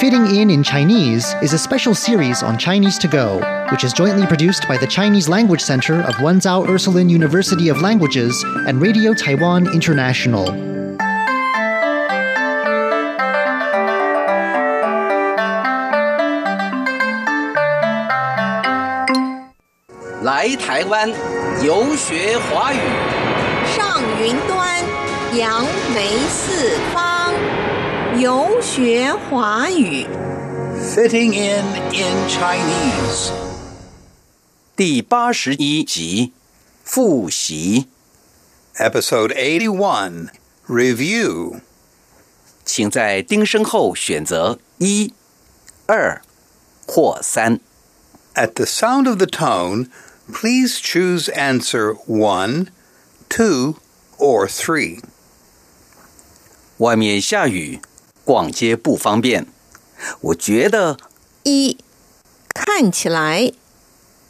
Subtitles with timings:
[0.00, 4.26] Fitting In in Chinese is a special series on Chinese to go, which is jointly
[4.26, 8.34] produced by the Chinese Language Center of Wenzhou Ursuline University of Languages
[8.66, 10.46] and Radio Taiwan International.
[20.22, 21.08] 来台湾
[21.62, 22.78] 游学华语，
[23.76, 24.68] 上云端，
[25.34, 25.62] 扬
[25.94, 27.13] 眉四方，
[28.19, 30.05] 游学华语。
[30.95, 33.31] Fitting in in Chinese.
[34.73, 36.31] 第八十一集
[36.83, 37.87] 复习
[38.77, 40.29] ，Episode eighty one
[40.65, 41.59] Review.
[42.63, 45.13] 请在叮声后选择一、
[45.85, 46.21] 二
[46.87, 47.59] 或三。
[48.35, 49.89] At the sound of the tone,
[50.31, 52.67] please choose answer one,
[53.27, 53.75] two,
[54.17, 55.01] or three.
[56.77, 57.79] 外面下雨，
[58.25, 59.47] 逛街不方便。
[60.19, 60.97] 我觉得
[61.43, 61.77] 一，
[62.49, 63.53] 看起来；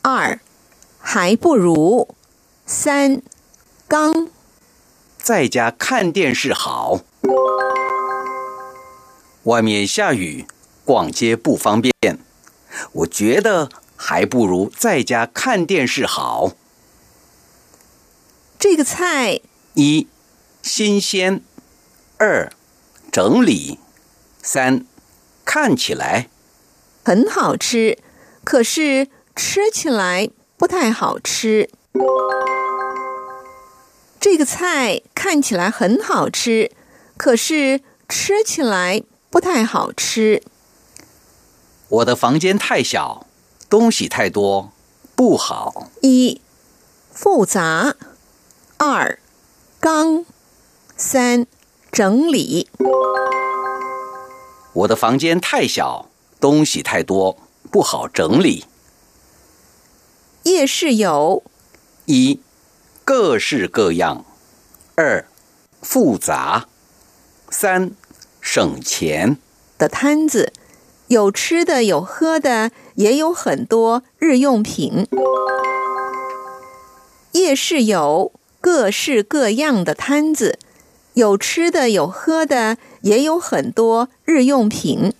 [0.00, 0.40] 二，
[0.98, 2.08] 还不如；
[2.66, 3.22] 三，
[3.86, 4.28] 刚。
[5.18, 7.02] 在家看电视好。
[9.44, 10.46] 外面下雨，
[10.84, 11.92] 逛街不方便。
[12.92, 16.52] 我觉得还不如在家看电视好。
[18.58, 19.40] 这个菜
[19.74, 20.08] 一、
[20.62, 21.40] 新鲜；
[22.18, 22.52] 二、
[23.12, 23.78] 整理；
[24.42, 24.86] 三、
[25.44, 26.30] 看起来。
[27.04, 27.98] 很好吃，
[28.42, 31.68] 可是吃起来不太好吃。
[34.18, 36.70] 这个菜看起来很好吃，
[37.18, 40.42] 可是吃起来不太好吃。
[41.88, 43.26] 我的房间太小，
[43.68, 44.72] 东西太多，
[45.14, 45.90] 不好。
[46.00, 46.40] 一、
[47.12, 47.94] 复杂；
[48.78, 49.18] 二、
[49.78, 50.24] 刚；
[50.96, 51.46] 三、
[51.92, 52.70] 整理。
[54.72, 56.08] 我的房间太小，
[56.40, 57.36] 东西太多，
[57.70, 58.64] 不好整理。
[60.44, 61.42] 夜市有
[62.06, 62.40] 一、
[63.04, 64.24] 各式各样；
[64.94, 65.26] 二、
[65.82, 66.64] 复杂；
[67.50, 67.90] 三、
[68.40, 69.36] 省钱。
[69.76, 70.54] 的摊子，
[71.08, 75.06] 有吃的，有喝的，也有很多日用品。
[77.32, 78.32] 夜市有
[78.62, 80.58] 各式各样的摊子，
[81.14, 85.12] 有吃的，有喝的，也有很多日用品。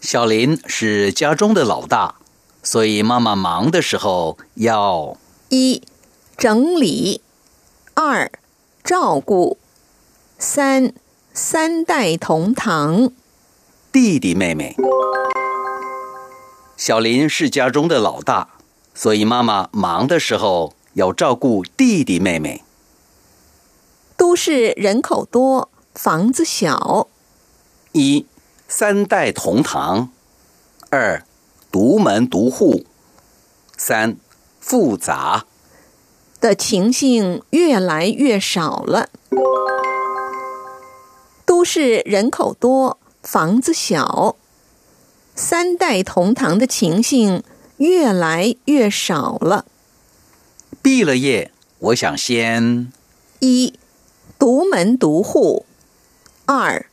[0.00, 2.16] 小林是家中的老大，
[2.62, 5.16] 所以妈妈忙的时候要
[5.50, 5.82] 一、
[6.36, 7.20] 整理；
[7.94, 8.32] 二、
[8.82, 9.56] 照顾；
[10.38, 10.92] 三、
[11.32, 13.12] 三代同堂。
[13.92, 14.74] 弟弟妹妹。
[16.76, 18.48] 小林是家中的老大，
[18.94, 22.64] 所以妈妈忙的时候要照顾弟弟妹妹。
[24.20, 27.08] 都市人口多，房子小。
[27.92, 28.26] 一、
[28.68, 30.10] 三代同堂；
[30.90, 31.24] 二、
[31.72, 32.84] 独门独户；
[33.78, 34.18] 三、
[34.60, 35.46] 复杂。
[36.38, 39.08] 的情形越来越少了。
[41.46, 44.36] 都市人口多，房子小，
[45.34, 47.42] 三代同堂的情形
[47.78, 49.64] 越来越少了。
[50.82, 52.92] 毕了业，我想先
[53.38, 53.72] 一，
[54.40, 55.66] 独门独户；
[56.46, 56.86] 二，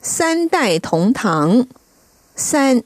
[0.00, 1.66] 三代同堂；
[2.36, 2.84] 三，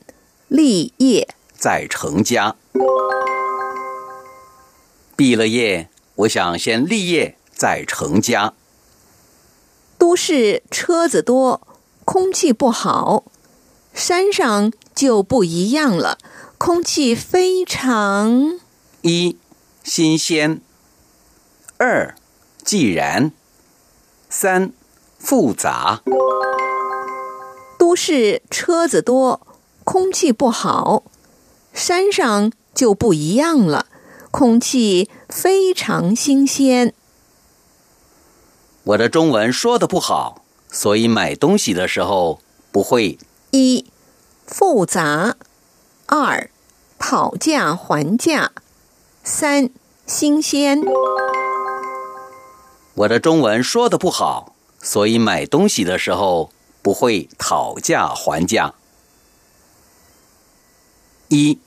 [0.49, 1.29] 立业。
[1.55, 2.57] 再成家。
[5.15, 8.55] 毕了业，我想先立业再成家。
[9.99, 11.61] 都市车子多，
[12.07, 13.25] 空气不好，
[13.93, 16.17] 山上就不一样了，
[16.57, 18.59] 空气非常。
[19.03, 19.37] 一、
[19.85, 20.61] 新鲜；
[21.77, 22.15] 二、
[22.65, 23.31] 既然；
[24.29, 24.73] 三、
[25.19, 26.03] 复杂。
[27.79, 29.47] 都市车子多，
[29.85, 31.05] 空气不好，
[31.73, 33.87] 山上就不一样了，
[34.31, 36.93] 空气非常新鲜。
[38.85, 42.41] 我的中文说的不好，所以买东西的时候
[42.73, 43.19] 不会
[43.51, 43.87] 一、
[44.47, 45.37] 复杂；
[46.07, 46.51] 二、
[46.99, 48.51] 讨价还价；
[49.23, 49.71] 三、
[50.07, 50.83] 新鲜。
[52.97, 56.51] 我的中文说的不好，所以买东西的时候
[56.81, 58.73] 不会讨价还价。
[61.29, 61.59] 一、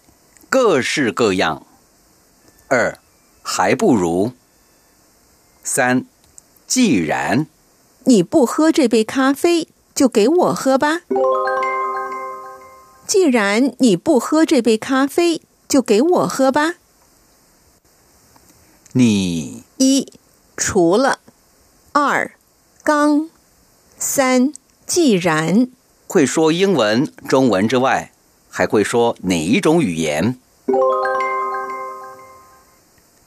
[0.49, 1.61] 各式各样；
[2.67, 2.97] 二、
[3.43, 4.31] 还不如；
[5.63, 6.05] 三、
[6.65, 7.45] 既然；
[8.05, 11.01] 你不喝这杯咖啡，就给我喝吧。
[13.05, 16.75] 既然你不喝这杯咖啡，就给我喝吧。
[18.93, 20.11] 你一、
[20.61, 21.19] 除了；
[21.93, 22.33] 二、
[22.83, 23.29] 刚；
[23.97, 24.51] 三、
[24.85, 25.69] 既然；
[26.05, 28.11] 会说英文、中文之外，
[28.49, 30.37] 还会说哪一种语言？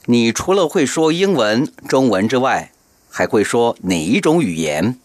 [0.05, 2.71] 你除了会说英文、中文之外，
[3.09, 4.99] 还会说哪一种语言？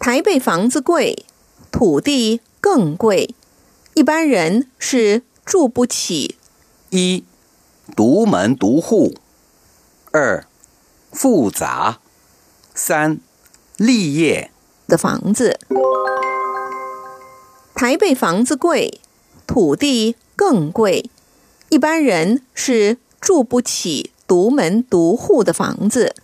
[0.00, 1.24] 台北房子贵，
[1.70, 3.32] 土地更贵，
[3.94, 6.34] 一般人是住不起。
[6.90, 7.22] 一、
[7.94, 9.12] 独门独户；
[10.18, 10.46] 二、
[11.12, 11.98] 复杂；
[12.74, 13.20] 三、
[13.76, 14.50] 立业。
[14.88, 15.58] 的房子，
[17.74, 19.02] 台北房子贵，
[19.46, 21.10] 土地更贵，
[21.68, 26.15] 一般人是住不起独门独户的房子。